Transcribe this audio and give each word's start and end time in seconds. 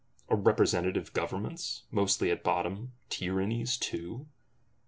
Are 0.29 0.35
Representative 0.35 1.13
Governments 1.13 1.83
mostly 1.91 2.31
at 2.31 2.43
bottom 2.43 2.93
Tyrannies 3.11 3.77
too! 3.77 4.25